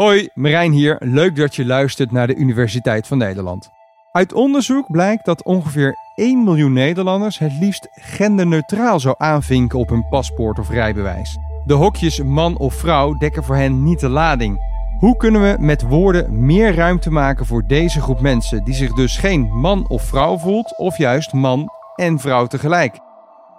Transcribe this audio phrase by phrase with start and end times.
[0.00, 0.96] Hoi, Marijn hier.
[0.98, 3.70] Leuk dat je luistert naar de Universiteit van Nederland.
[4.12, 10.08] Uit onderzoek blijkt dat ongeveer 1 miljoen Nederlanders het liefst genderneutraal zou aanvinken op hun
[10.08, 11.38] paspoort of rijbewijs.
[11.64, 14.58] De hokjes man of vrouw dekken voor hen niet de lading.
[14.98, 19.16] Hoe kunnen we met woorden meer ruimte maken voor deze groep mensen die zich dus
[19.16, 22.98] geen man of vrouw voelt of juist man en vrouw tegelijk?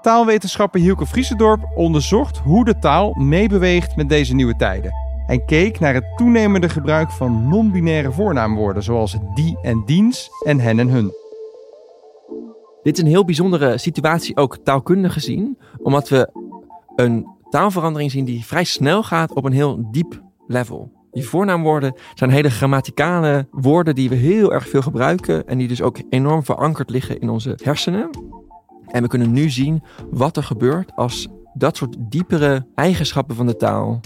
[0.02, 5.94] Taalwetenschapper Hielke Vriesendorp onderzocht hoe de taal meebeweegt met deze nieuwe tijden en keek naar
[5.94, 11.12] het toenemende gebruik van non-binaire voornaamwoorden zoals die en diens en hen en hun.
[12.84, 16.30] Dit is een heel bijzondere situatie, ook taalkundig gezien, omdat we
[16.96, 20.92] een taalverandering zien die vrij snel gaat op een heel diep level.
[21.12, 25.82] Die voornaamwoorden zijn hele grammaticale woorden die we heel erg veel gebruiken en die dus
[25.82, 28.10] ook enorm verankerd liggen in onze hersenen.
[28.88, 33.56] En we kunnen nu zien wat er gebeurt als dat soort diepere eigenschappen van de
[33.56, 34.00] taal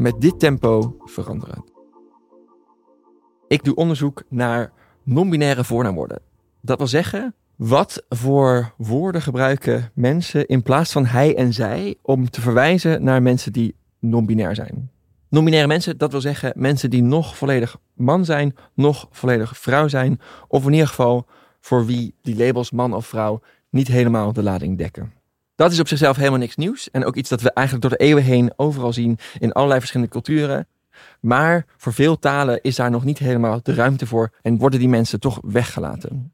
[0.00, 1.64] met dit tempo veranderen.
[3.48, 6.20] Ik doe onderzoek naar non-binaire voornaamwoorden.
[6.60, 12.30] Dat wil zeggen, wat voor woorden gebruiken mensen in plaats van hij en zij om
[12.30, 14.90] te verwijzen naar mensen die non-binair zijn?
[15.28, 20.20] Non-binaire mensen, dat wil zeggen mensen die nog volledig man zijn, nog volledig vrouw zijn,
[20.48, 21.26] of in ieder geval
[21.60, 25.19] voor wie die labels man of vrouw niet helemaal de lading dekken.
[25.60, 26.90] Dat is op zichzelf helemaal niks nieuws.
[26.90, 30.12] En ook iets dat we eigenlijk door de eeuwen heen overal zien in allerlei verschillende
[30.12, 30.66] culturen.
[31.20, 34.88] Maar voor veel talen is daar nog niet helemaal de ruimte voor en worden die
[34.88, 36.32] mensen toch weggelaten.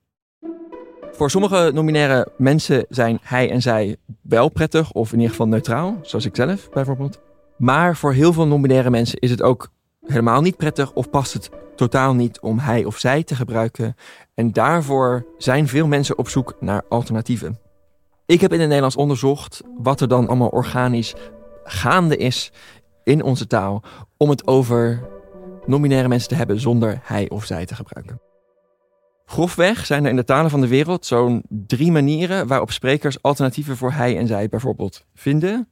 [1.12, 5.98] Voor sommige nominaire mensen zijn hij en zij wel prettig of in ieder geval neutraal,
[6.02, 7.20] zoals ik zelf bijvoorbeeld.
[7.56, 9.70] Maar voor heel veel nominaire mensen is het ook
[10.06, 13.96] helemaal niet prettig of past het totaal niet om hij of zij te gebruiken.
[14.34, 17.65] En daarvoor zijn veel mensen op zoek naar alternatieven.
[18.26, 21.14] Ik heb in het Nederlands onderzocht wat er dan allemaal organisch
[21.64, 22.52] gaande is
[23.04, 23.82] in onze taal
[24.16, 25.08] om het over
[25.66, 28.20] nominaire mensen te hebben zonder hij of zij te gebruiken.
[29.26, 33.76] Grofweg zijn er in de talen van de wereld zo'n drie manieren waarop sprekers alternatieven
[33.76, 35.68] voor hij en zij bijvoorbeeld vinden.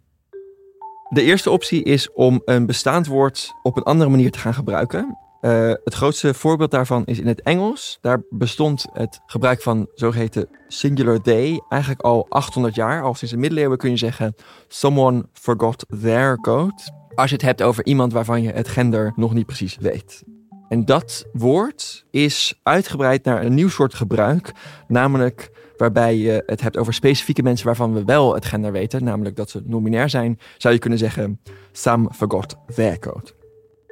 [1.09, 5.19] De eerste optie is om een bestaand woord op een andere manier te gaan gebruiken.
[5.45, 7.99] Uh, het grootste voorbeeld daarvan is in het Engels.
[8.01, 13.03] Daar bestond het gebruik van zogeheten singular they eigenlijk al 800 jaar.
[13.03, 14.35] Al sinds de middeleeuwen kun je zeggen:
[14.69, 16.75] someone forgot their code.
[17.15, 20.23] Als je het hebt over iemand waarvan je het gender nog niet precies weet.
[20.69, 24.53] En dat woord is uitgebreid naar een nieuw soort gebruik,
[24.89, 29.37] namelijk waarbij je het hebt over specifieke mensen waarvan we wel het gender weten, namelijk
[29.37, 31.41] dat ze nominair zijn, zou je kunnen zeggen:
[31.73, 33.44] Sam forgot their code.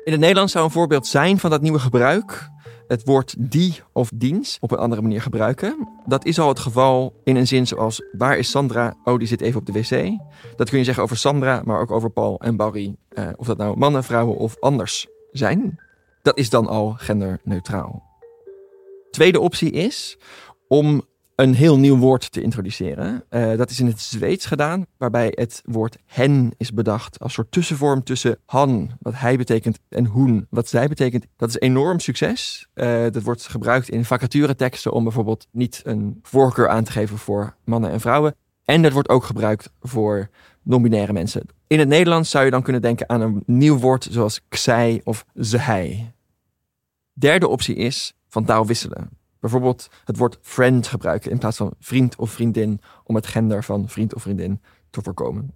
[0.04, 2.50] In het Nederlands zou een voorbeeld zijn van dat nieuwe gebruik
[2.92, 5.88] het woord die of diens op een andere manier gebruiken.
[6.06, 8.94] Dat is al het geval in een zin zoals waar is Sandra?
[9.04, 10.18] Oh, die zit even op de wc.
[10.56, 12.96] Dat kun je zeggen over Sandra, maar ook over Paul en Barry.
[13.08, 15.80] Eh, of dat nou mannen, vrouwen of anders zijn.
[16.22, 18.02] Dat is dan al genderneutraal.
[19.10, 20.18] Tweede optie is
[20.68, 21.02] om
[21.36, 23.24] een heel nieuw woord te introduceren.
[23.30, 27.50] Uh, dat is in het Zweeds gedaan, waarbij het woord hen is bedacht als soort
[27.50, 31.26] tussenvorm tussen han, wat hij betekent, en hoen, wat zij betekent.
[31.36, 32.66] Dat is enorm succes.
[32.74, 37.56] Uh, dat wordt gebruikt in vacatureteksten om bijvoorbeeld niet een voorkeur aan te geven voor
[37.64, 38.34] mannen en vrouwen.
[38.64, 40.28] En dat wordt ook gebruikt voor
[40.62, 41.46] non-binaire mensen.
[41.66, 45.24] In het Nederlands zou je dan kunnen denken aan een nieuw woord zoals zij of
[45.34, 46.12] zij.
[47.12, 49.21] Derde optie is van taal wisselen.
[49.42, 53.88] Bijvoorbeeld het woord friend gebruiken in plaats van vriend of vriendin om het gender van
[53.88, 54.60] vriend of vriendin
[54.90, 55.54] te voorkomen.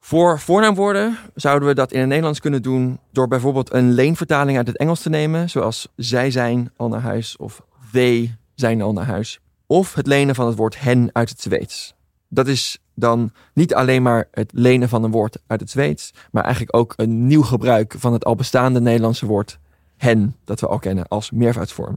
[0.00, 4.66] Voor voornaamwoorden zouden we dat in het Nederlands kunnen doen door bijvoorbeeld een leenvertaling uit
[4.66, 9.06] het Engels te nemen, zoals zij zijn al naar huis of they zijn al naar
[9.06, 9.40] huis.
[9.66, 11.94] Of het lenen van het woord hen uit het Zweeds.
[12.28, 16.44] Dat is dan niet alleen maar het lenen van een woord uit het Zweeds, maar
[16.44, 19.58] eigenlijk ook een nieuw gebruik van het al bestaande Nederlandse woord
[20.02, 21.96] hen, dat we al kennen als meervoudsvorm.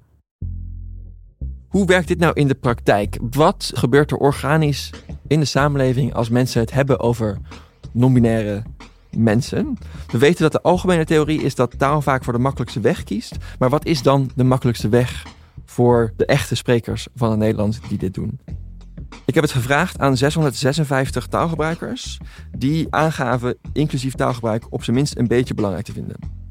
[1.67, 3.17] Hoe werkt dit nou in de praktijk?
[3.31, 4.89] Wat gebeurt er organisch
[5.27, 7.37] in de samenleving als mensen het hebben over
[7.91, 8.63] non-binaire
[9.09, 9.77] mensen?
[10.11, 13.35] We weten dat de algemene theorie is dat taal vaak voor de makkelijkste weg kiest.
[13.59, 15.25] Maar wat is dan de makkelijkste weg
[15.65, 18.39] voor de echte sprekers van het Nederlands die dit doen?
[19.25, 22.19] Ik heb het gevraagd aan 656 taalgebruikers
[22.57, 26.44] die aangaven inclusief taalgebruik op zijn minst een beetje belangrijk te vinden.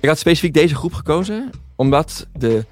[0.00, 2.64] Ik had specifiek deze groep gekozen, omdat de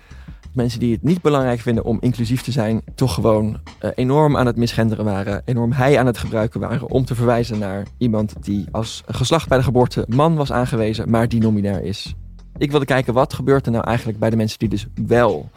[0.52, 4.46] mensen die het niet belangrijk vinden om inclusief te zijn, toch gewoon uh, enorm aan
[4.46, 8.64] het misgenderen waren, enorm hij aan het gebruiken waren om te verwijzen naar iemand die
[8.70, 12.14] als geslacht bij de geboorte man was aangewezen, maar die nominair is.
[12.56, 15.50] Ik wilde kijken wat gebeurt er nou eigenlijk bij de mensen die dus wel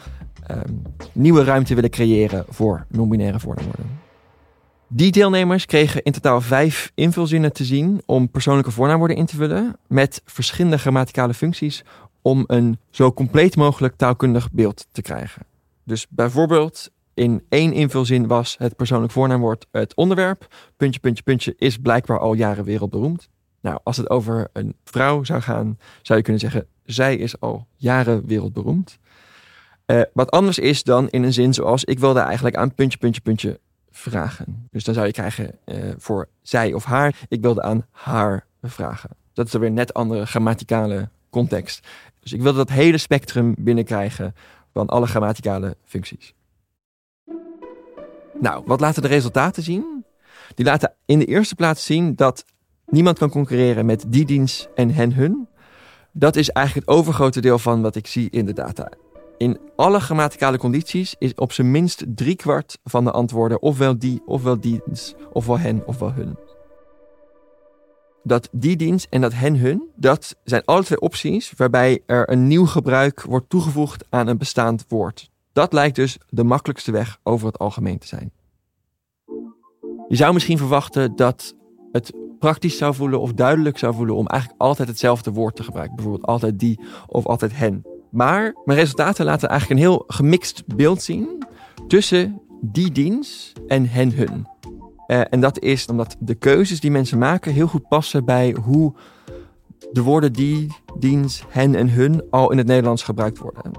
[0.52, 0.82] um,
[1.12, 4.01] nieuwe ruimte willen creëren voor non-binaire voornaamwoorden.
[4.94, 9.78] Die deelnemers kregen in totaal vijf invulzinnen te zien om persoonlijke voornaamwoorden in te vullen
[9.88, 11.84] met verschillende grammaticale functies
[12.22, 15.46] om een zo compleet mogelijk taalkundig beeld te krijgen.
[15.84, 20.48] Dus bijvoorbeeld in één invulzin was het persoonlijk voornaamwoord het onderwerp.
[20.78, 23.30] Puntje, puntje, puntje is blijkbaar al jaren wereldberoemd.
[23.62, 27.68] Nou, als het over een vrouw zou gaan, zou je kunnen zeggen, zij is al
[27.76, 29.00] jaren wereldberoemd.
[29.86, 33.22] Uh, wat anders is dan in een zin zoals ik wilde eigenlijk aan puntje, puntje,
[33.22, 33.60] puntje
[33.92, 34.68] vragen.
[34.72, 39.10] Dus dan zou je krijgen uh, voor zij of haar, ik wilde aan haar vragen.
[39.34, 41.88] Dat is dan weer net andere grammaticale context.
[42.20, 44.36] Dus ik wilde dat hele spectrum binnenkrijgen
[44.74, 46.34] van alle grammaticale functies.
[48.40, 50.06] Nou, wat laten de resultaten zien?
[50.56, 52.46] Die laten in de eerste plaats zien dat
[52.86, 55.48] niemand kan concurreren met die dienst en hen hun.
[56.12, 58.90] Dat is eigenlijk het overgrote deel van wat ik zie in de data.
[59.42, 64.60] In alle grammaticale condities is op zijn minst driekwart van de antwoorden ofwel die, ofwel
[64.60, 66.38] dienst, ofwel hen, ofwel hun.
[68.24, 72.48] Dat die dienst en dat hen hun, dat zijn alle twee opties waarbij er een
[72.48, 75.30] nieuw gebruik wordt toegevoegd aan een bestaand woord.
[75.54, 78.32] Dat lijkt dus de makkelijkste weg over het algemeen te zijn.
[80.08, 81.56] Je zou misschien verwachten dat
[81.92, 85.96] het praktisch zou voelen of duidelijk zou voelen om eigenlijk altijd hetzelfde woord te gebruiken.
[85.96, 87.91] Bijvoorbeeld altijd die of altijd hen.
[88.12, 91.44] Maar mijn resultaten laten eigenlijk een heel gemixt beeld zien
[91.88, 94.48] tussen die dienst en hen hun.
[95.08, 98.94] Uh, en dat is omdat de keuzes die mensen maken heel goed passen bij hoe
[99.92, 103.72] de woorden die, dienst, hen en hun al in het Nederlands gebruikt worden.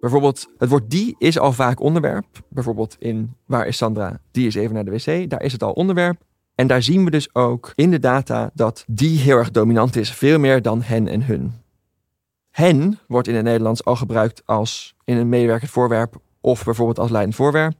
[0.00, 2.26] Bijvoorbeeld, het woord die is al vaak onderwerp.
[2.48, 4.20] Bijvoorbeeld in Waar is Sandra?
[4.30, 5.30] Die is even naar de wc.
[5.30, 6.22] Daar is het al onderwerp.
[6.54, 10.12] En daar zien we dus ook in de data dat die heel erg dominant is.
[10.12, 11.52] Veel meer dan hen en hun.
[12.50, 17.10] Hen wordt in het Nederlands al gebruikt als in een medewerkend voorwerp of bijvoorbeeld als
[17.10, 17.74] leidend voorwerp.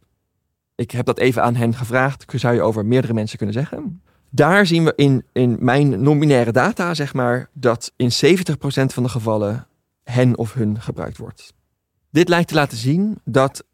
[0.75, 2.25] Ik heb dat even aan hen gevraagd.
[2.35, 4.03] Zou je over meerdere mensen kunnen zeggen?
[4.31, 8.13] Daar zien we in, in mijn nominaire data, zeg maar, dat in 70%
[8.65, 9.67] van de gevallen
[10.05, 11.55] hen of hun gebruikt wordt.
[12.11, 13.65] Dit lijkt te laten zien dat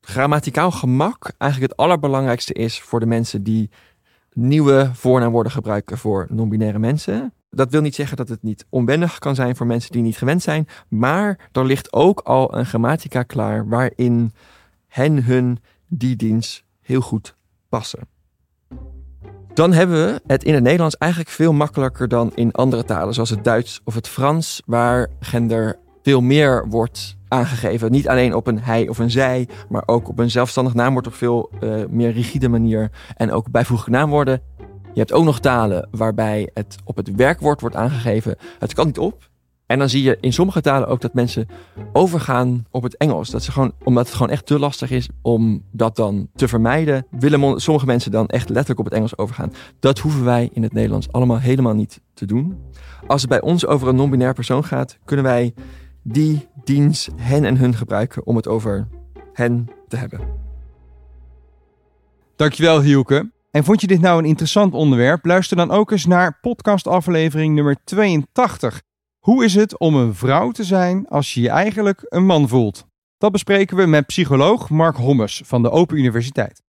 [0.00, 3.70] grammaticaal gemak eigenlijk het allerbelangrijkste is voor de mensen die
[4.32, 7.32] nieuwe voornaamwoorden gebruiken voor non-binaire mensen.
[7.54, 10.42] Dat wil niet zeggen dat het niet onwennig kan zijn voor mensen die niet gewend
[10.42, 14.32] zijn, maar er ligt ook al een grammatica klaar waarin
[14.88, 17.36] hen, hun, die dienst heel goed
[17.68, 18.08] passen.
[19.54, 23.30] Dan hebben we het in het Nederlands eigenlijk veel makkelijker dan in andere talen, zoals
[23.30, 27.90] het Duits of het Frans, waar gender veel meer wordt aangegeven.
[27.90, 31.14] Niet alleen op een hij of een zij, maar ook op een zelfstandig naamwoord op
[31.14, 32.90] veel uh, meer rigide manier.
[33.16, 34.42] En ook bijvoeglijke naamwoorden.
[34.92, 38.36] Je hebt ook nog talen waarbij het op het werkwoord wordt aangegeven.
[38.58, 39.30] Het kan niet op.
[39.66, 41.46] En dan zie je in sommige talen ook dat mensen
[41.92, 43.30] overgaan op het Engels.
[43.30, 47.06] Dat ze gewoon, omdat het gewoon echt te lastig is om dat dan te vermijden,
[47.10, 49.52] willen sommige mensen dan echt letterlijk op het Engels overgaan.
[49.80, 52.58] Dat hoeven wij in het Nederlands allemaal helemaal niet te doen.
[53.06, 55.54] Als het bij ons over een non-binair persoon gaat, kunnen wij
[56.02, 58.88] die dienst hen en hun gebruiken om het over
[59.32, 60.20] hen te hebben.
[62.36, 63.30] Dankjewel Hielke.
[63.52, 65.24] En vond je dit nou een interessant onderwerp?
[65.24, 68.82] Luister dan ook eens naar podcastaflevering nummer 82.
[69.18, 72.86] Hoe is het om een vrouw te zijn als je je eigenlijk een man voelt?
[73.18, 76.62] Dat bespreken we met psycholoog Mark Hommes van de Open Universiteit.